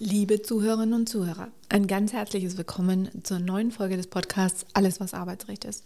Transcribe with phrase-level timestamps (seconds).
[0.00, 5.14] Liebe Zuhörerinnen und Zuhörer, ein ganz herzliches Willkommen zur neuen Folge des Podcasts Alles, was
[5.14, 5.84] Arbeitsrecht ist.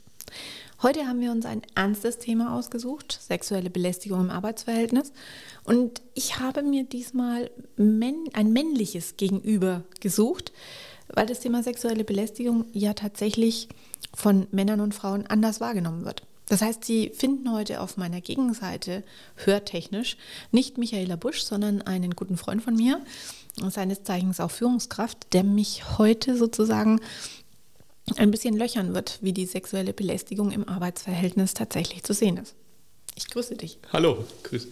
[0.81, 5.13] Heute haben wir uns ein ernstes Thema ausgesucht, sexuelle Belästigung im Arbeitsverhältnis.
[5.63, 10.53] Und ich habe mir diesmal ein männliches Gegenüber gesucht,
[11.09, 13.69] weil das Thema sexuelle Belästigung ja tatsächlich
[14.15, 16.23] von Männern und Frauen anders wahrgenommen wird.
[16.49, 19.05] Das heißt, Sie finden heute auf meiner Gegenseite
[19.37, 20.17] hörtechnisch
[20.51, 23.05] nicht Michaela Busch, sondern einen guten Freund von mir,
[23.69, 27.01] seines Zeichens auch Führungskraft, der mich heute sozusagen
[28.17, 32.55] ein bisschen löchern wird, wie die sexuelle Belästigung im Arbeitsverhältnis tatsächlich zu sehen ist.
[33.15, 33.79] Ich grüße dich.
[33.93, 34.69] Hallo, grüße.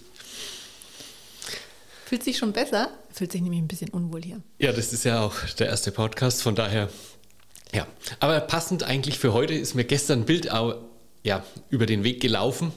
[2.06, 2.90] Fühlt sich schon besser?
[3.10, 4.40] Fühlt sich nämlich ein bisschen unwohl hier.
[4.58, 6.88] Ja, das ist ja auch der erste Podcast, von daher.
[7.74, 7.86] Ja,
[8.20, 10.50] aber passend eigentlich für heute ist mir gestern ein Bild
[11.26, 12.72] ja, über den Weg gelaufen.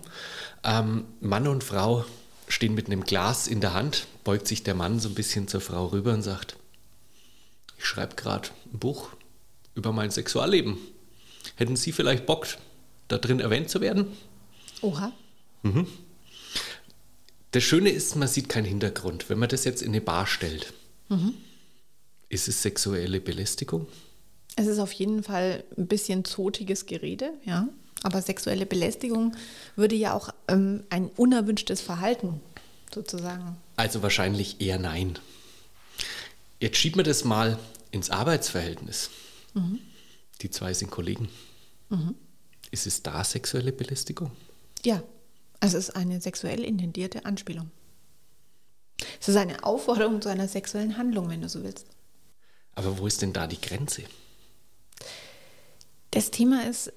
[0.63, 2.03] Ähm, Mann und Frau
[2.47, 5.61] stehen mit einem Glas in der Hand, beugt sich der Mann so ein bisschen zur
[5.61, 6.57] Frau rüber und sagt,
[7.77, 9.09] ich schreibe gerade ein Buch
[9.75, 10.77] über mein Sexualleben.
[11.55, 12.47] Hätten Sie vielleicht Bock,
[13.07, 14.07] da drin erwähnt zu werden?
[14.81, 15.13] Oha.
[15.61, 15.87] Mhm.
[17.51, 19.29] Das Schöne ist, man sieht keinen Hintergrund.
[19.29, 20.73] Wenn man das jetzt in eine Bar stellt,
[21.09, 21.35] mhm.
[22.29, 23.87] ist es sexuelle Belästigung?
[24.55, 27.69] Es ist auf jeden Fall ein bisschen zotiges Gerede, ja.
[28.03, 29.35] Aber sexuelle Belästigung
[29.75, 32.39] würde ja auch ähm, ein unerwünschtes Verhalten
[32.93, 33.57] sozusagen.
[33.75, 35.19] Also wahrscheinlich eher nein.
[36.59, 37.59] Jetzt schiebt man das mal
[37.91, 39.09] ins Arbeitsverhältnis.
[39.53, 39.79] Mhm.
[40.41, 41.29] Die zwei sind Kollegen.
[41.89, 42.15] Mhm.
[42.71, 44.31] Ist es da sexuelle Belästigung?
[44.85, 45.03] Ja,
[45.59, 47.71] es ist eine sexuell intendierte Anspielung.
[49.19, 51.85] Es ist eine Aufforderung zu einer sexuellen Handlung, wenn du so willst.
[52.75, 54.03] Aber wo ist denn da die Grenze?
[56.11, 56.91] Das Thema ist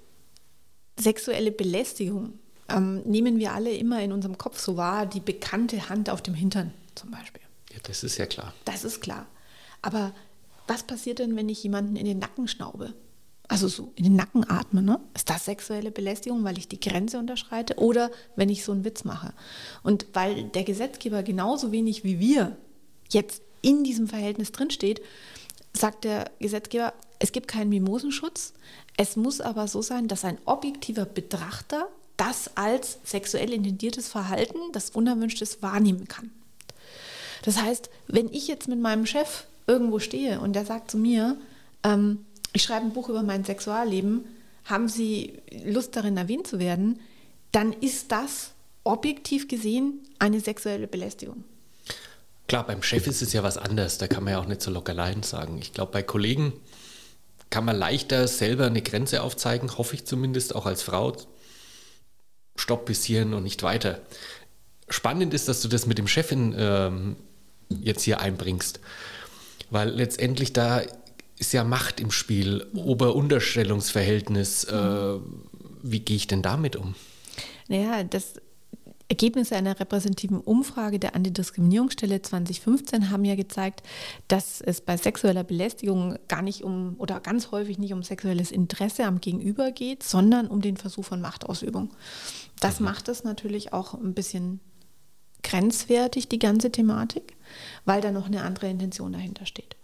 [1.03, 2.39] sexuelle Belästigung.
[2.69, 6.35] Ähm, nehmen wir alle immer in unserem Kopf so wahr, die bekannte Hand auf dem
[6.35, 7.43] Hintern zum Beispiel.
[7.73, 8.55] Ja, das ist ja klar.
[8.65, 9.27] Das ist klar.
[9.83, 10.15] Aber
[10.67, 12.95] was passiert denn, wenn ich jemanden in den Nacken schnaube?
[13.49, 15.01] Also so in den Nacken atme, ne?
[15.15, 17.77] Ist das sexuelle Belästigung, weil ich die Grenze unterschreite?
[17.77, 19.35] Oder wenn ich so einen Witz mache?
[19.83, 22.57] Und weil der Gesetzgeber genauso wenig wie wir
[23.11, 25.03] jetzt in diesem Verhältnis drinsteht,
[25.75, 28.53] sagt der Gesetzgeber, es gibt keinen Mimosenschutz.
[28.97, 34.91] Es muss aber so sein, dass ein objektiver Betrachter das als sexuell intendiertes Verhalten, das
[34.91, 36.33] Unerwünschtes wahrnehmen kann.
[37.45, 41.37] Das heißt, wenn ich jetzt mit meinem Chef irgendwo stehe und der sagt zu mir,
[41.85, 44.25] ähm, ich schreibe ein Buch über mein Sexualleben,
[44.65, 46.99] haben Sie Lust darin erwähnt zu werden,
[47.53, 48.51] dann ist das
[48.83, 51.45] objektiv gesehen eine sexuelle Belästigung.
[52.49, 54.73] Klar, beim Chef ist es ja was anderes, da kann man ja auch nicht so
[54.73, 55.59] locker leiden sagen.
[55.61, 56.53] Ich glaube, bei Kollegen
[57.53, 61.15] kann man leichter selber eine Grenze aufzeigen, hoffe ich zumindest, auch als Frau.
[62.57, 64.01] Stopp bis hierhin und nicht weiter.
[64.89, 67.17] Spannend ist, dass du das mit dem Chefin ähm,
[67.69, 68.81] jetzt hier einbringst.
[69.71, 70.83] Weil letztendlich da
[71.39, 74.65] ist ja Macht im Spiel, Ober-Unterstellungsverhältnis.
[74.65, 75.19] Äh,
[75.83, 76.95] wie gehe ich denn damit um?
[77.69, 78.35] Naja, das
[79.13, 83.83] Ergebnisse einer repräsentativen Umfrage der Antidiskriminierungsstelle 2015 haben ja gezeigt,
[84.27, 89.05] dass es bei sexueller Belästigung gar nicht um oder ganz häufig nicht um sexuelles Interesse
[89.05, 91.91] am Gegenüber geht, sondern um den Versuch von Machtausübung.
[92.59, 92.87] Das mhm.
[92.87, 94.61] macht es natürlich auch ein bisschen
[95.43, 97.37] grenzwertig, die ganze Thematik,
[97.85, 99.77] weil da noch eine andere Intention dahinter steht.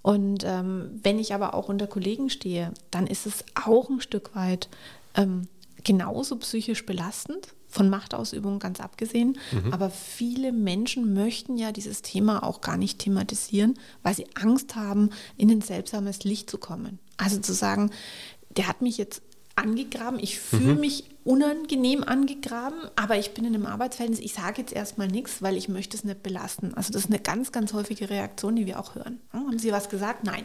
[0.00, 4.34] Und ähm, wenn ich aber auch unter Kollegen stehe, dann ist es auch ein Stück
[4.34, 4.70] weit
[5.14, 5.46] ähm,
[5.84, 9.38] genauso psychisch belastend, von Machtausübung ganz abgesehen.
[9.50, 9.72] Mhm.
[9.72, 15.10] Aber viele Menschen möchten ja dieses Thema auch gar nicht thematisieren, weil sie Angst haben,
[15.36, 16.98] in ein seltsames Licht zu kommen.
[17.16, 17.90] Also zu sagen,
[18.56, 19.22] der hat mich jetzt
[19.54, 20.80] angegraben, ich fühle mhm.
[20.80, 25.56] mich unangenehm angegraben, aber ich bin in einem Arbeitsverhältnis, ich sage jetzt erstmal nichts, weil
[25.56, 26.74] ich möchte es nicht belasten.
[26.74, 29.20] Also das ist eine ganz, ganz häufige Reaktion, die wir auch hören.
[29.30, 30.24] Hm, haben Sie was gesagt?
[30.24, 30.44] Nein.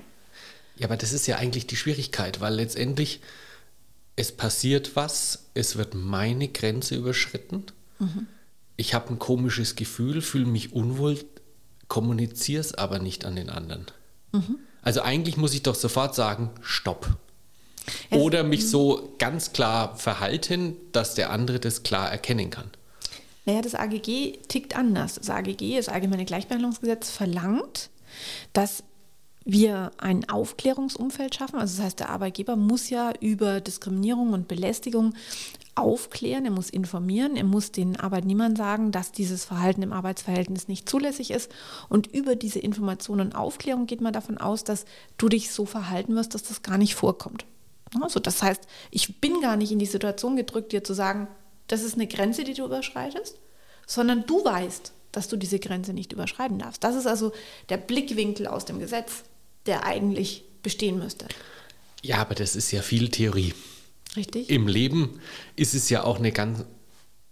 [0.76, 3.22] Ja, aber das ist ja eigentlich die Schwierigkeit, weil letztendlich
[4.18, 7.64] es passiert was, es wird meine Grenze überschritten.
[8.00, 8.28] Mhm.
[8.76, 11.24] Ich habe ein komisches Gefühl, fühle mich unwohl,
[11.88, 13.86] kommuniziere es aber nicht an den anderen.
[14.34, 14.58] Mhm.
[14.82, 17.16] Also eigentlich muss ich doch sofort sagen, stopp.
[18.12, 22.70] Oder mich so ganz klar verhalten, dass der andere das klar erkennen kann.
[23.46, 25.16] Naja, das AGG tickt anders.
[25.16, 27.90] Das AGG, das Allgemeine Gleichbehandlungsgesetz, verlangt,
[28.52, 28.84] dass
[29.48, 31.58] wir ein Aufklärungsumfeld schaffen.
[31.58, 35.14] Also das heißt, der Arbeitgeber muss ja über Diskriminierung und Belästigung
[35.74, 40.90] aufklären, er muss informieren, er muss den Arbeitnehmern sagen, dass dieses Verhalten im Arbeitsverhältnis nicht
[40.90, 41.50] zulässig ist.
[41.88, 44.86] Und über diese Information und Aufklärung geht man davon aus, dass
[45.18, 47.46] du dich so verhalten wirst, dass das gar nicht vorkommt.
[48.02, 51.30] Also das heißt, ich bin gar nicht in die Situation gedrückt, dir zu sagen,
[51.68, 53.40] das ist eine Grenze, die du überschreitest,
[53.86, 56.84] sondern du weißt, dass du diese Grenze nicht überschreiten darfst.
[56.84, 57.32] Das ist also
[57.70, 59.24] der Blickwinkel aus dem Gesetz,
[59.68, 61.28] der eigentlich bestehen müsste.
[62.02, 63.54] Ja, aber das ist ja viel Theorie.
[64.16, 64.50] Richtig.
[64.50, 65.20] Im Leben
[65.56, 66.66] ist es ja auch eine ganz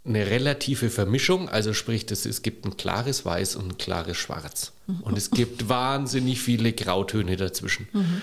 [0.06, 4.72] eine relative Vermischung, also sprich, das, es gibt ein klares Weiß und ein klares Schwarz.
[4.86, 5.00] Mhm.
[5.02, 7.88] Und es gibt wahnsinnig viele Grautöne dazwischen.
[7.92, 8.22] Mhm.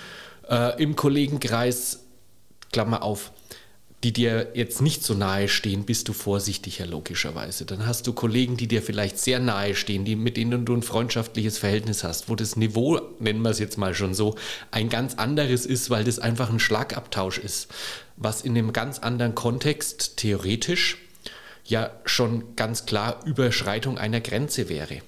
[0.49, 1.99] Äh, Im Kollegenkreis,
[2.71, 3.31] Klammer auf,
[4.03, 7.65] die dir jetzt nicht so nahe stehen, bist du vorsichtiger logischerweise.
[7.65, 10.83] Dann hast du Kollegen, die dir vielleicht sehr nahe stehen, die, mit denen du ein
[10.83, 14.35] freundschaftliches Verhältnis hast, wo das Niveau, nennen wir es jetzt mal schon so,
[14.71, 17.69] ein ganz anderes ist, weil das einfach ein Schlagabtausch ist,
[18.17, 20.97] was in einem ganz anderen Kontext theoretisch
[21.65, 25.01] ja schon ganz klar Überschreitung einer Grenze wäre.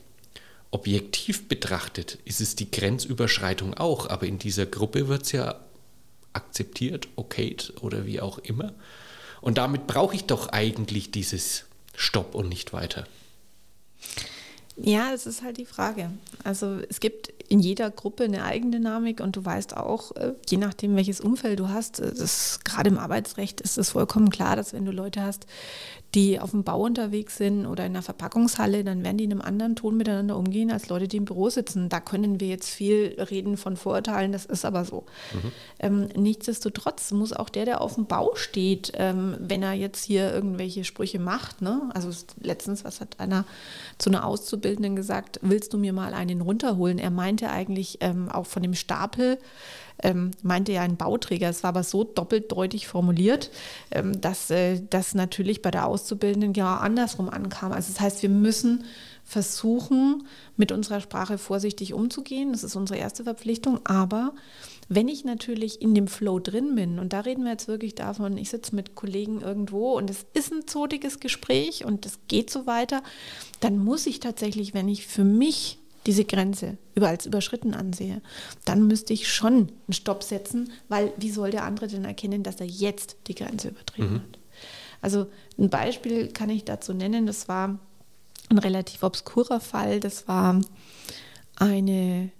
[0.71, 5.64] Objektiv betrachtet ist es die Grenzüberschreitung auch, aber in dieser Gruppe wird es ja
[6.35, 8.73] akzeptiert, okayt oder wie auch immer.
[9.41, 11.65] Und damit brauche ich doch eigentlich dieses
[11.95, 13.07] Stopp und nicht weiter.
[14.77, 16.09] Ja, das ist halt die Frage.
[16.43, 20.95] Also es gibt in jeder Gruppe eine Eigendynamik und du weißt auch, äh, je nachdem,
[20.95, 24.85] welches Umfeld du hast, äh, das, gerade im Arbeitsrecht ist es vollkommen klar, dass wenn
[24.85, 25.45] du Leute hast,
[26.15, 29.41] die auf dem Bau unterwegs sind oder in einer Verpackungshalle, dann werden die in einem
[29.41, 31.89] anderen Ton miteinander umgehen als Leute, die im Büro sitzen.
[31.89, 35.03] Da können wir jetzt viel reden von Vorurteilen, das ist aber so.
[35.33, 35.51] Mhm.
[35.79, 40.33] Ähm, nichtsdestotrotz muss auch der, der auf dem Bau steht, ähm, wenn er jetzt hier
[40.33, 41.89] irgendwelche Sprüche macht, ne?
[41.93, 42.09] also
[42.41, 43.43] letztens, was hat einer
[43.97, 44.64] zu einer Auszubildenden
[44.95, 46.99] gesagt, willst du mir mal einen runterholen?
[46.99, 49.37] Er meinte eigentlich ähm, auch von dem Stapel,
[50.03, 51.49] ähm, meinte ja ein Bauträger.
[51.49, 53.51] Es war aber so doppeldeutig formuliert,
[53.91, 57.71] ähm, dass äh, das natürlich bei der Auszubildenden genau andersrum ankam.
[57.71, 58.85] Also das heißt, wir müssen
[59.25, 62.51] versuchen, mit unserer Sprache vorsichtig umzugehen.
[62.51, 63.79] Das ist unsere erste Verpflichtung.
[63.83, 64.33] Aber
[64.87, 68.37] wenn ich natürlich in dem Flow drin bin, und da reden wir jetzt wirklich davon,
[68.37, 72.67] ich sitze mit Kollegen irgendwo und es ist ein zotiges Gespräch und es geht so
[72.67, 73.01] weiter,
[73.59, 78.21] dann muss ich tatsächlich, wenn ich für mich diese Grenze als überschritten ansehe,
[78.63, 79.53] dann müsste ich schon
[79.87, 83.69] einen Stopp setzen, weil wie soll der andere denn erkennen, dass er jetzt die Grenze
[83.69, 84.19] übertreten mhm.
[84.19, 84.39] hat?
[85.01, 85.25] Also
[85.57, 87.79] ein Beispiel kann ich dazu nennen, das war
[88.49, 90.61] ein relativ obskurer Fall, das war
[91.55, 92.31] eine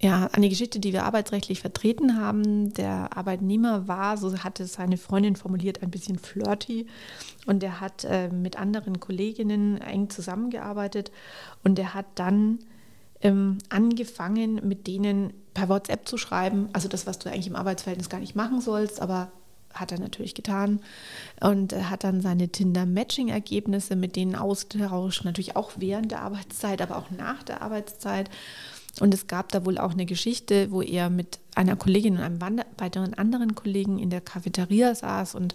[0.00, 2.72] ja, eine Geschichte, die wir arbeitsrechtlich vertreten haben.
[2.74, 6.86] Der Arbeitnehmer war, so hatte seine Freundin formuliert, ein bisschen flirty
[7.46, 11.10] und er hat äh, mit anderen Kolleginnen eng zusammengearbeitet
[11.64, 12.60] und er hat dann
[13.22, 16.68] ähm, angefangen, mit denen per WhatsApp zu schreiben.
[16.72, 19.32] Also das, was du eigentlich im Arbeitsverhältnis gar nicht machen sollst, aber
[19.74, 20.80] hat er natürlich getan.
[21.40, 27.10] Und hat dann seine Tinder-Matching-Ergebnisse mit denen austauscht, natürlich auch während der Arbeitszeit, aber auch
[27.10, 28.30] nach der Arbeitszeit.
[29.00, 32.40] Und es gab da wohl auch eine Geschichte, wo er mit einer Kollegin und einem
[32.78, 35.34] weiteren anderen Kollegen in der Cafeteria saß.
[35.34, 35.54] Und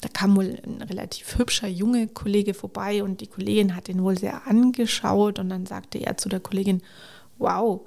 [0.00, 4.18] da kam wohl ein relativ hübscher junge Kollege vorbei und die Kollegin hat ihn wohl
[4.18, 5.38] sehr angeschaut.
[5.38, 6.82] Und dann sagte er zu der Kollegin,
[7.38, 7.80] wow,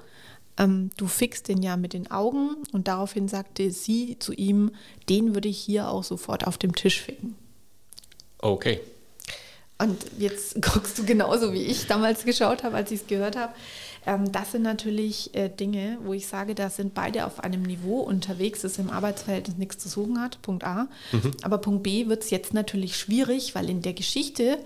[0.58, 4.72] ähm, du fixst den ja mit den Augen und daraufhin sagte sie zu ihm,
[5.10, 7.36] den würde ich hier auch sofort auf dem Tisch ficken.
[8.40, 8.80] Okay.
[9.80, 13.54] Und jetzt guckst du genauso, wie ich damals geschaut habe, als ich es gehört habe.
[14.06, 18.00] Ähm, das sind natürlich äh, Dinge, wo ich sage, da sind beide auf einem Niveau
[18.00, 20.88] unterwegs, das im Arbeitsverhältnis nichts zu suchen hat, Punkt A.
[21.12, 21.32] Mhm.
[21.44, 24.58] Aber Punkt B wird es jetzt natürlich schwierig, weil in der Geschichte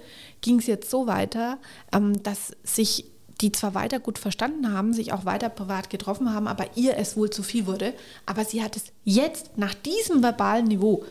[0.41, 1.57] ging es jetzt so weiter,
[1.91, 3.05] ähm, dass sich
[3.41, 7.17] die zwar weiter gut verstanden haben, sich auch weiter privat getroffen haben, aber ihr es
[7.17, 7.93] wohl zu viel wurde.
[8.25, 11.05] Aber sie hat es jetzt nach diesem verbalen Niveau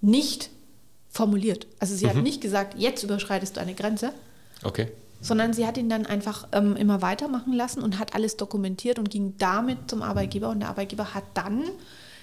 [0.00, 0.50] nicht
[1.08, 1.66] formuliert.
[1.78, 2.10] Also sie mhm.
[2.10, 4.12] hat nicht gesagt, jetzt überschreitest du eine Grenze.
[4.62, 4.88] Okay
[5.20, 9.10] sondern sie hat ihn dann einfach ähm, immer weitermachen lassen und hat alles dokumentiert und
[9.10, 11.62] ging damit zum Arbeitgeber und der Arbeitgeber hat dann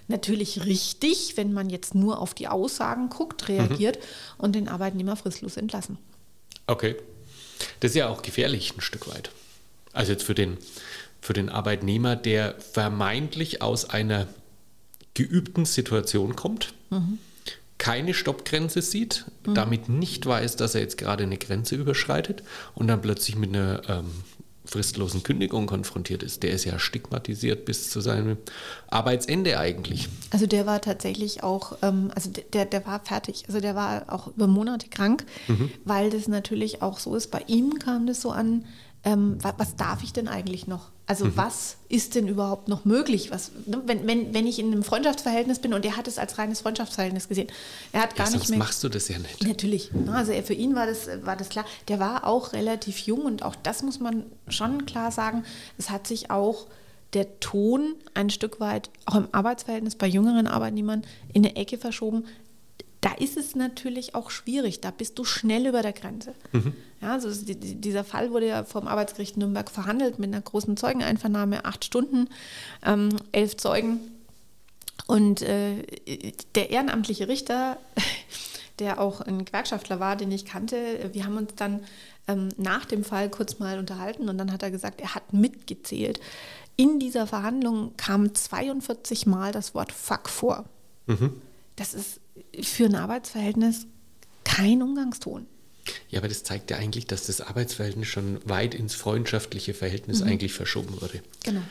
[0.08, 4.44] natürlich richtig, wenn man jetzt nur auf die Aussagen guckt, reagiert mhm.
[4.44, 5.98] und den Arbeitnehmer fristlos entlassen.
[6.66, 6.96] Okay.
[7.80, 9.32] Das ist ja auch gefährlich ein Stück weit.
[9.98, 10.58] Also jetzt für den,
[11.22, 14.28] für den Arbeitnehmer, der vermeintlich aus einer
[15.14, 16.74] geübten Situation kommt.
[16.90, 17.20] Mhm
[17.78, 19.54] keine Stoppgrenze sieht, mhm.
[19.54, 23.82] damit nicht weiß, dass er jetzt gerade eine Grenze überschreitet und dann plötzlich mit einer
[23.88, 24.12] ähm,
[24.68, 26.44] fristlosen Kündigung konfrontiert ist.
[26.44, 28.38] Der ist ja stigmatisiert bis zu seinem
[28.90, 30.10] Arbeitsende eigentlich.
[30.32, 33.46] Also der war tatsächlich auch, ähm, also der, der war fertig.
[33.48, 35.72] Also der war auch über Monate krank, mhm.
[35.86, 37.32] weil das natürlich auch so ist.
[37.32, 38.66] Bei ihm kam das so an,
[39.08, 40.90] ähm, was, was, darf ich denn eigentlich noch?
[41.06, 41.38] Also mhm.
[41.38, 43.32] was ist denn überhaupt noch möglich?
[43.32, 46.38] Was, ne, wenn, wenn, wenn ich in einem Freundschaftsverhältnis bin und er hat es als
[46.38, 47.48] reines Freundschaftsverhältnis gesehen.
[47.94, 48.60] Er hat gar ja, nicht mehr.
[48.60, 49.48] machst du das ja nicht.
[49.48, 49.94] Natürlich.
[49.94, 51.64] Ne, also er, für ihn war das, war das klar.
[51.88, 55.46] Der war auch relativ jung und auch das muss man schon klar sagen.
[55.78, 56.68] Es hat sich auch
[57.14, 62.26] der Ton ein Stück weit, auch im Arbeitsverhältnis bei jüngeren Arbeitnehmern, in eine Ecke verschoben
[63.08, 64.82] da ist es natürlich auch schwierig.
[64.82, 66.34] Da bist du schnell über der Grenze.
[66.52, 66.74] Mhm.
[67.02, 71.86] Ja, also dieser Fall wurde ja vom Arbeitsgericht Nürnberg verhandelt mit einer großen Zeugeneinvernahme, acht
[71.86, 72.28] Stunden,
[72.86, 74.02] ähm, elf Zeugen.
[75.06, 75.84] Und äh,
[76.56, 77.78] der ehrenamtliche Richter,
[78.80, 81.86] der auch ein Gewerkschaftler war, den ich kannte, wir haben uns dann
[82.28, 86.20] ähm, nach dem Fall kurz mal unterhalten und dann hat er gesagt, er hat mitgezählt.
[86.76, 90.66] In dieser Verhandlung kam 42 Mal das Wort Fuck vor.
[91.06, 91.42] Mhm.
[91.78, 92.20] Das ist
[92.64, 93.86] für ein Arbeitsverhältnis
[94.44, 95.46] kein Umgangston.
[96.10, 100.28] Ja, aber das zeigt ja eigentlich, dass das Arbeitsverhältnis schon weit ins freundschaftliche Verhältnis mhm.
[100.28, 101.22] eigentlich verschoben wurde.
[101.44, 101.62] Genau.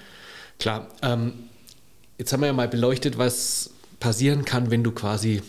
[0.59, 1.35] Klar, ähm,
[2.17, 3.71] jetzt haben wir ja mal beleuchtet, was
[4.01, 5.43] passieren kann, wenn du quasi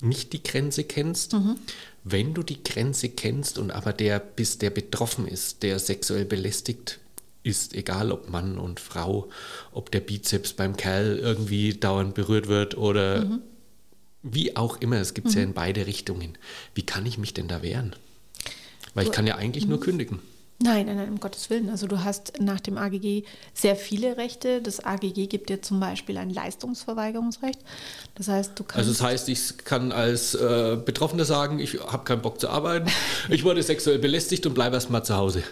[0.00, 1.32] nicht die Grenze kennst.
[1.32, 1.56] Mhm.
[2.04, 6.98] Wenn du die Grenze kennst und aber der bist, der betroffen ist, der sexuell belästigt
[7.44, 9.28] ist, egal ob Mann und Frau,
[9.70, 13.42] ob der Bizeps beim Kerl irgendwie dauernd berührt wird oder mhm.
[14.22, 15.40] Wie auch immer, es gibt es mhm.
[15.40, 16.38] ja in beide Richtungen.
[16.74, 17.96] Wie kann ich mich denn da wehren?
[18.94, 19.82] Weil ich kann ja eigentlich nur mhm.
[19.82, 20.18] kündigen.
[20.62, 21.70] Nein, nein, nein, um Gottes Willen.
[21.70, 24.62] Also du hast nach dem AGG sehr viele Rechte.
[24.62, 27.58] Das AGG gibt dir zum Beispiel ein Leistungsverweigerungsrecht.
[28.14, 28.76] Das heißt, du kannst...
[28.76, 32.88] Also das heißt, ich kann als äh, Betroffener sagen, ich habe keinen Bock zu arbeiten,
[33.28, 35.42] ich wurde sexuell belästigt und bleibe erstmal zu Hause.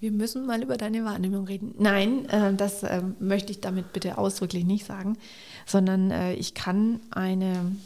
[0.00, 1.74] Wir müssen mal über deine Wahrnehmung reden.
[1.78, 5.18] Nein, äh, das äh, möchte ich damit bitte ausdrücklich nicht sagen,
[5.66, 7.76] sondern äh, ich kann eine,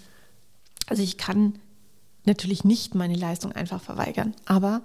[0.87, 1.59] also ich kann
[2.25, 4.83] natürlich nicht meine Leistung einfach verweigern, aber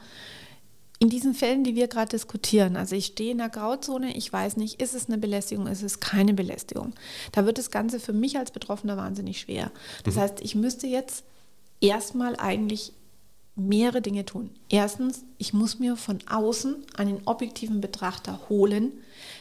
[1.01, 4.57] in diesen Fällen, die wir gerade diskutieren, also ich stehe in der Grauzone, ich weiß
[4.57, 6.93] nicht, ist es eine Belästigung, ist es keine Belästigung.
[7.31, 9.71] Da wird das Ganze für mich als Betroffener wahnsinnig schwer.
[10.03, 10.19] Das mhm.
[10.19, 11.23] heißt, ich müsste jetzt
[11.79, 12.91] erstmal eigentlich
[13.55, 14.51] mehrere Dinge tun.
[14.69, 18.91] Erstens, ich muss mir von außen einen objektiven Betrachter holen,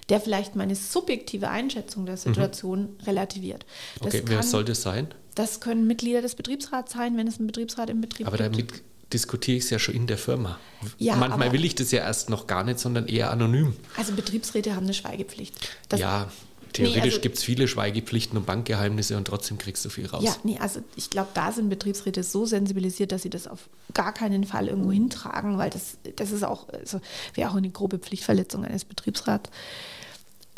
[0.09, 3.05] der vielleicht meine subjektive Einschätzung der Situation mhm.
[3.05, 3.67] relativiert.
[3.99, 5.09] Das okay, kann, wer soll das sein?
[5.39, 8.49] Das können Mitglieder des Betriebsrats sein, wenn es einen Betriebsrat im Betrieb Aber gibt.
[8.49, 10.59] Aber damit diskutiere ich es ja schon in der Firma.
[10.99, 13.77] Ja, Manchmal will ich das ja erst noch gar nicht, sondern eher anonym.
[13.97, 15.55] Also Betriebsräte haben eine Schweigepflicht.
[15.89, 16.29] Das ja,
[16.73, 20.23] Theoretisch nee, also, gibt es viele Schweigepflichten und Bankgeheimnisse und trotzdem kriegst du viel raus.
[20.23, 24.13] Ja, nee, also ich glaube, da sind Betriebsräte so sensibilisiert, dass sie das auf gar
[24.13, 27.01] keinen Fall irgendwo hintragen, weil das, das ist auch, also
[27.35, 29.51] wäre auch eine grobe Pflichtverletzung eines Betriebsrats.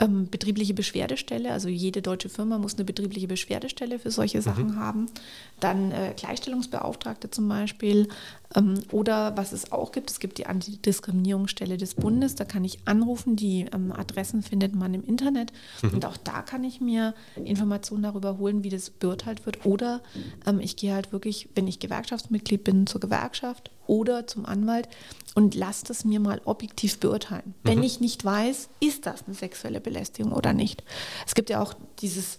[0.00, 4.42] Ähm, betriebliche Beschwerdestelle, also jede deutsche Firma muss eine betriebliche Beschwerdestelle für solche mhm.
[4.42, 4.76] Sachen mhm.
[4.76, 5.07] haben.
[5.61, 8.09] Dann äh, Gleichstellungsbeauftragte zum Beispiel.
[8.54, 12.78] Ähm, oder was es auch gibt, es gibt die Antidiskriminierungsstelle des Bundes, da kann ich
[12.87, 15.52] anrufen, die ähm, Adressen findet man im Internet.
[15.83, 15.90] Mhm.
[15.90, 17.14] Und auch da kann ich mir
[17.45, 19.66] Informationen darüber holen, wie das beurteilt wird.
[19.66, 20.00] Oder
[20.47, 24.89] ähm, ich gehe halt wirklich, wenn ich Gewerkschaftsmitglied bin, zur Gewerkschaft oder zum Anwalt
[25.35, 27.55] und lasse das mir mal objektiv beurteilen.
[27.63, 27.69] Mhm.
[27.69, 30.83] Wenn ich nicht weiß, ist das eine sexuelle Belästigung oder nicht.
[31.27, 32.39] Es gibt ja auch dieses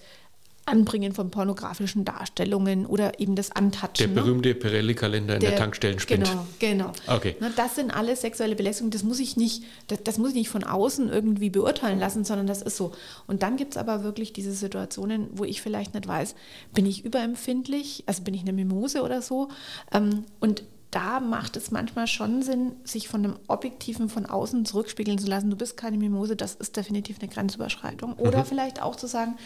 [0.65, 4.13] Anbringen von pornografischen Darstellungen oder eben das Antatschen.
[4.13, 4.21] Der ne?
[4.21, 4.55] berühmte ne?
[4.55, 6.29] Pirelli-Kalender in der, der Tankstellenspende.
[6.59, 6.91] Genau, genau.
[7.07, 7.35] Okay.
[7.55, 8.91] Das sind alles sexuelle Belästigungen.
[8.91, 12.45] Das muss ich nicht, das, das, muss ich nicht von außen irgendwie beurteilen lassen, sondern
[12.45, 12.91] das ist so.
[13.27, 16.35] Und dann gibt es aber wirklich diese Situationen, wo ich vielleicht nicht weiß,
[16.73, 19.49] bin ich überempfindlich, also bin ich eine Mimose oder so.
[19.91, 25.17] Ähm, und da macht es manchmal schon Sinn, sich von einem Objektiven von außen zurückspiegeln
[25.17, 25.49] zu lassen.
[25.49, 28.13] Du bist keine Mimose, das ist definitiv eine Grenzüberschreitung.
[28.13, 28.45] Oder mhm.
[28.45, 29.37] vielleicht auch zu sagen,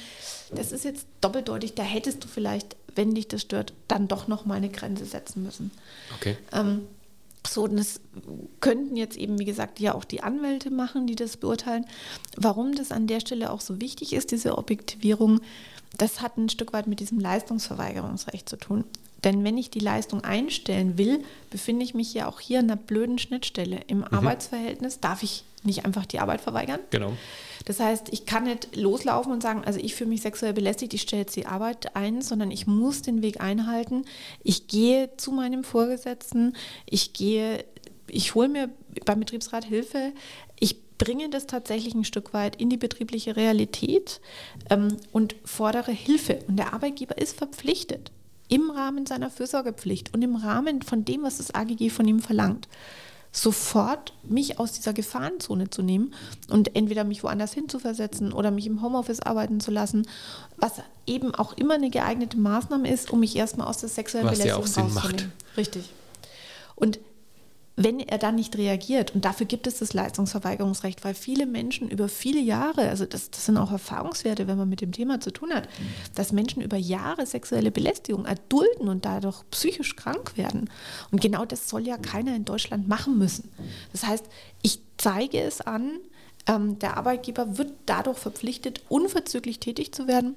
[0.53, 4.45] das ist jetzt doppeldeutig, da hättest du vielleicht, wenn dich das stört, dann doch noch
[4.45, 5.69] mal eine Grenze setzen müssen.
[6.15, 6.35] Okay.
[6.51, 6.87] Ähm,
[7.47, 7.99] so, das
[8.59, 11.85] könnten jetzt eben, wie gesagt, ja auch die Anwälte machen, die das beurteilen.
[12.35, 15.41] Warum das an der Stelle auch so wichtig ist, diese Objektivierung,
[15.95, 18.83] das hat ein Stück weit mit diesem Leistungsverweigerungsrecht zu tun.
[19.25, 22.77] Denn wenn ich die Leistung einstellen will, befinde ich mich ja auch hier an einer
[22.77, 23.81] blöden Schnittstelle.
[23.87, 24.05] Im mhm.
[24.05, 26.79] Arbeitsverhältnis darf ich nicht einfach die Arbeit verweigern.
[26.91, 27.13] Genau.
[27.65, 31.01] Das heißt, ich kann nicht loslaufen und sagen, also ich fühle mich sexuell belästigt, ich
[31.01, 34.05] stelle jetzt die Arbeit ein, sondern ich muss den Weg einhalten.
[34.43, 36.55] Ich gehe zu meinem Vorgesetzten,
[36.85, 37.65] ich gehe,
[38.07, 38.69] ich hole mir
[39.05, 40.13] beim Betriebsrat Hilfe,
[40.59, 44.21] ich bringe das tatsächlich ein Stück weit in die betriebliche Realität
[44.69, 46.39] ähm, und fordere Hilfe.
[46.47, 48.11] Und der Arbeitgeber ist verpflichtet,
[48.47, 52.67] im Rahmen seiner Fürsorgepflicht und im Rahmen von dem, was das AGG von ihm verlangt,
[53.31, 56.13] sofort mich aus dieser Gefahrenzone zu nehmen
[56.49, 60.07] und entweder mich woanders hinzuversetzen oder mich im Homeoffice arbeiten zu lassen,
[60.57, 60.73] was
[61.05, 64.65] eben auch immer eine geeignete Maßnahme ist, um mich erstmal aus der sexuellen was Belästigung
[64.65, 65.27] ja auch Sinn macht.
[65.57, 65.89] Richtig.
[66.75, 66.99] Und
[67.77, 72.07] wenn er dann nicht reagiert, und dafür gibt es das Leistungsverweigerungsrecht, weil viele Menschen über
[72.07, 75.53] viele Jahre, also das, das sind auch Erfahrungswerte, wenn man mit dem Thema zu tun
[75.53, 75.67] hat,
[76.15, 80.69] dass Menschen über Jahre sexuelle Belästigung erdulden und dadurch psychisch krank werden.
[81.11, 83.51] Und genau das soll ja keiner in Deutschland machen müssen.
[83.91, 84.25] Das heißt,
[84.61, 85.99] ich zeige es an,
[86.47, 90.35] ähm, der Arbeitgeber wird dadurch verpflichtet, unverzüglich tätig zu werden.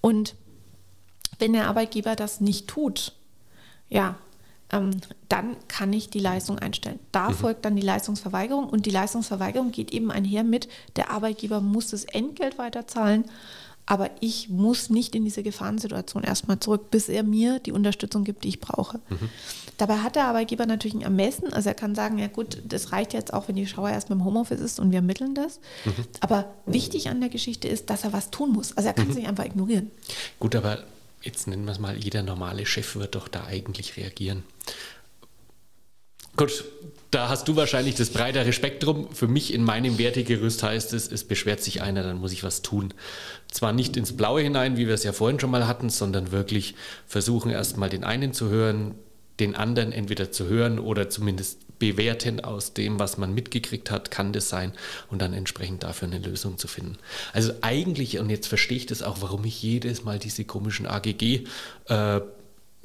[0.00, 0.36] Und
[1.38, 3.12] wenn der Arbeitgeber das nicht tut,
[3.90, 4.16] ja,
[4.70, 6.98] dann kann ich die Leistung einstellen.
[7.10, 7.34] Da mhm.
[7.34, 12.04] folgt dann die Leistungsverweigerung und die Leistungsverweigerung geht eben einher mit, der Arbeitgeber muss das
[12.04, 13.24] Entgelt weiterzahlen,
[13.86, 18.44] aber ich muss nicht in diese Gefahrensituation erstmal zurück, bis er mir die Unterstützung gibt,
[18.44, 19.00] die ich brauche.
[19.08, 19.30] Mhm.
[19.78, 23.14] Dabei hat der Arbeitgeber natürlich ein Ermessen, also er kann sagen, ja gut, das reicht
[23.14, 25.60] jetzt auch, wenn die Schauer erst im Homeoffice ist und wir ermitteln das.
[25.86, 26.04] Mhm.
[26.20, 28.76] Aber wichtig an der Geschichte ist, dass er was tun muss.
[28.76, 29.20] Also er kann es mhm.
[29.20, 29.90] nicht einfach ignorieren.
[30.38, 30.84] Gut, aber
[31.22, 34.42] jetzt nennen wir es mal, jeder normale Chef wird doch da eigentlich reagieren.
[36.38, 36.64] Gut,
[37.10, 39.12] da hast du wahrscheinlich das breitere Spektrum.
[39.12, 42.62] Für mich in meinem Wertegerüst heißt es, es beschwert sich einer, dann muss ich was
[42.62, 42.94] tun.
[43.50, 46.76] Zwar nicht ins Blaue hinein, wie wir es ja vorhin schon mal hatten, sondern wirklich
[47.08, 48.94] versuchen, erstmal den einen zu hören,
[49.40, 54.32] den anderen entweder zu hören oder zumindest bewerten aus dem, was man mitgekriegt hat, kann
[54.32, 54.72] das sein
[55.10, 56.98] und dann entsprechend dafür eine Lösung zu finden.
[57.32, 61.46] Also eigentlich, und jetzt verstehe ich das auch, warum ich jedes Mal diese komischen AGG
[61.88, 62.20] äh,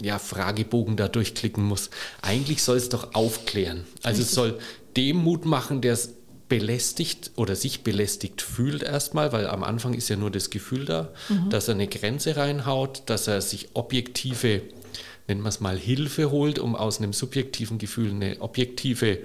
[0.03, 1.89] ja, Fragebogen da durchklicken muss.
[2.21, 3.85] Eigentlich soll es doch aufklären.
[4.03, 4.25] Also Richtig.
[4.25, 4.59] es soll
[4.97, 6.13] dem Mut machen, der es
[6.49, 11.09] belästigt oder sich belästigt fühlt erstmal, weil am Anfang ist ja nur das Gefühl da,
[11.29, 11.49] mhm.
[11.49, 14.61] dass er eine Grenze reinhaut, dass er sich objektive
[15.27, 19.19] nennen wir es mal, Hilfe holt, um aus einem subjektiven Gefühl eine objektive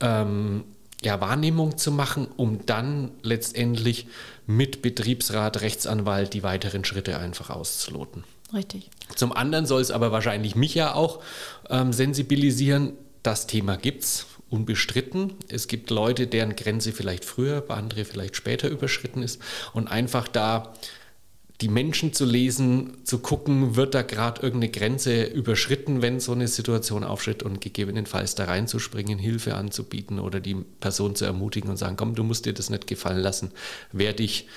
[0.00, 0.64] ähm,
[1.02, 4.06] ja, Wahrnehmung zu machen, um dann letztendlich
[4.46, 8.24] mit Betriebsrat, Rechtsanwalt die weiteren Schritte einfach auszuloten.
[8.52, 8.90] Richtig.
[9.16, 11.22] Zum anderen soll es aber wahrscheinlich mich ja auch
[11.70, 15.34] ähm, sensibilisieren, das Thema gibt es, unbestritten.
[15.48, 19.40] Es gibt Leute, deren Grenze vielleicht früher, bei anderen vielleicht später überschritten ist
[19.72, 20.74] und einfach da
[21.60, 26.48] die Menschen zu lesen, zu gucken, wird da gerade irgendeine Grenze überschritten, wenn so eine
[26.48, 31.96] Situation auftritt und gegebenenfalls da reinzuspringen, Hilfe anzubieten oder die Person zu ermutigen und sagen,
[31.96, 33.52] komm, du musst dir das nicht gefallen lassen,
[33.92, 34.48] wer dich,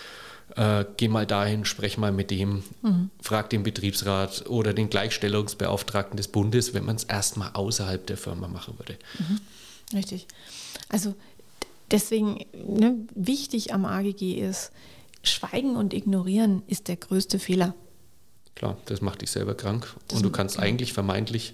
[0.56, 3.10] äh, geh mal dahin, sprech mal mit dem, mhm.
[3.22, 8.48] frag den Betriebsrat oder den Gleichstellungsbeauftragten des Bundes, wenn man es erstmal außerhalb der Firma
[8.48, 8.98] machen würde.
[9.20, 9.40] Mhm.
[9.98, 10.28] Richtig.
[10.90, 11.16] Also
[11.92, 14.72] deswegen ne, wichtig am AGG ist,
[15.24, 17.76] Schweigen und Ignorieren ist der größte Fehler.
[18.56, 19.94] Klar, das macht dich selber krank.
[20.08, 21.54] Das und du kannst eigentlich vermeintlich,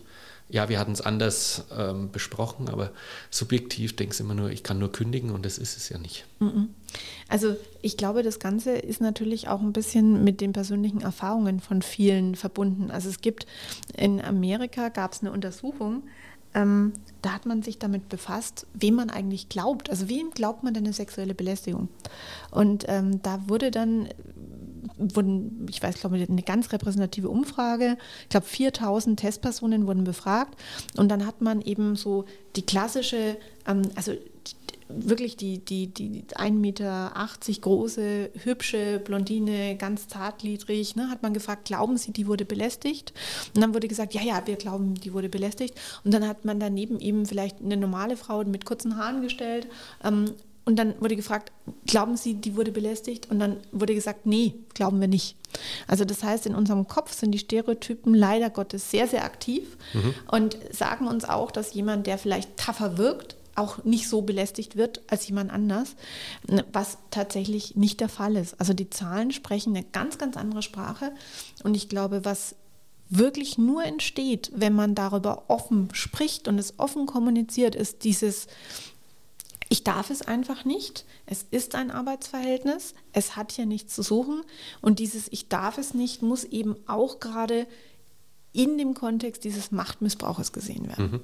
[0.49, 2.91] ja, wir hatten es anders ähm, besprochen, aber
[3.29, 6.25] subjektiv denkst du immer nur, ich kann nur kündigen und das ist es ja nicht.
[7.27, 11.81] Also ich glaube, das Ganze ist natürlich auch ein bisschen mit den persönlichen Erfahrungen von
[11.81, 12.91] vielen verbunden.
[12.91, 13.47] Also es gibt
[13.95, 16.03] in Amerika gab es eine Untersuchung,
[16.53, 19.89] ähm, da hat man sich damit befasst, wem man eigentlich glaubt.
[19.89, 21.89] Also wem glaubt man denn eine sexuelle Belästigung?
[22.51, 24.09] Und ähm, da wurde dann,
[25.15, 27.97] wurden, ich weiß, glaube ich, eine ganz repräsentative Umfrage.
[28.23, 30.59] Ich glaube, 4000 Testpersonen wurden befragt.
[30.97, 33.37] Und dann hat man eben so die klassische,
[33.67, 34.13] ähm, also
[34.89, 37.11] wirklich die, die, die 1,80 Meter
[37.61, 43.13] große, hübsche Blondine, ganz zartgliedrig, ne, hat man gefragt, glauben Sie, die wurde belästigt?
[43.55, 45.75] Und dann wurde gesagt, ja, ja, wir glauben, die wurde belästigt.
[46.03, 49.67] Und dann hat man daneben eben vielleicht eine normale Frau mit kurzen Haaren gestellt.
[50.03, 50.31] Ähm,
[50.65, 51.51] und dann wurde gefragt,
[51.85, 53.29] glauben Sie, die wurde belästigt?
[53.29, 55.35] Und dann wurde gesagt, nee, glauben wir nicht.
[55.87, 60.13] Also das heißt, in unserem Kopf sind die Stereotypen leider Gottes sehr, sehr aktiv mhm.
[60.31, 65.01] und sagen uns auch, dass jemand, der vielleicht tougher wirkt, auch nicht so belästigt wird
[65.07, 65.95] als jemand anders,
[66.71, 68.59] was tatsächlich nicht der Fall ist.
[68.59, 71.11] Also die Zahlen sprechen eine ganz, ganz andere Sprache.
[71.63, 72.55] Und ich glaube, was
[73.09, 78.47] wirklich nur entsteht, wenn man darüber offen spricht und es offen kommuniziert, ist dieses,
[79.73, 81.03] ich darf es einfach nicht.
[81.25, 82.93] Es ist ein Arbeitsverhältnis.
[83.11, 84.43] Es hat hier nichts zu suchen.
[84.81, 87.65] Und dieses Ich darf es nicht muss eben auch gerade
[88.51, 91.11] in dem Kontext dieses Machtmissbrauches gesehen werden.
[91.13, 91.21] Mhm.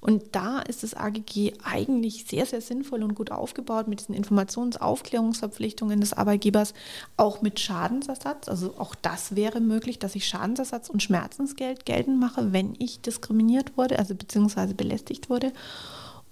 [0.00, 6.00] Und da ist das AGG eigentlich sehr, sehr sinnvoll und gut aufgebaut mit diesen Informationsaufklärungsverpflichtungen
[6.00, 6.74] des Arbeitgebers,
[7.16, 8.48] auch mit Schadensersatz.
[8.48, 13.76] Also auch das wäre möglich, dass ich Schadensersatz und Schmerzensgeld geltend mache, wenn ich diskriminiert
[13.76, 15.52] wurde, also beziehungsweise belästigt wurde.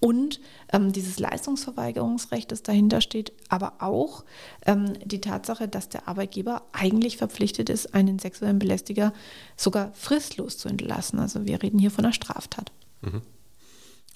[0.00, 0.40] Und
[0.72, 4.24] ähm, dieses Leistungsverweigerungsrecht, das dahinter steht, aber auch
[4.66, 9.12] ähm, die Tatsache, dass der Arbeitgeber eigentlich verpflichtet ist, einen sexuellen Belästiger
[9.56, 11.18] sogar fristlos zu entlassen.
[11.18, 12.72] Also wir reden hier von einer Straftat.
[13.00, 13.22] Mhm.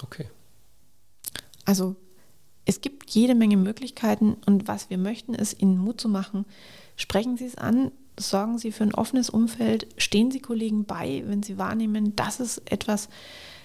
[0.02, 0.26] Okay.
[1.64, 1.96] Also
[2.64, 6.44] es gibt jede Menge Möglichkeiten und was wir möchten, ist Ihnen Mut zu machen.
[6.96, 11.42] Sprechen Sie es an, sorgen Sie für ein offenes Umfeld, stehen Sie Kollegen bei, wenn
[11.42, 13.08] Sie wahrnehmen, dass es etwas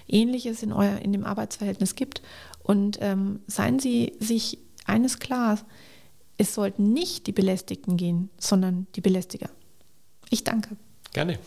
[0.07, 2.21] Ähnliches in, euer, in dem Arbeitsverhältnis gibt.
[2.63, 5.59] Und ähm, seien Sie sich eines klar,
[6.37, 9.49] es sollten nicht die Belästigten gehen, sondern die Belästiger.
[10.29, 10.75] Ich danke.
[11.13, 11.39] Gerne.